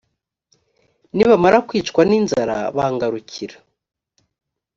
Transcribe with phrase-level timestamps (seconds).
[1.15, 3.55] nibamara kwicwa n’inzara bangarukira.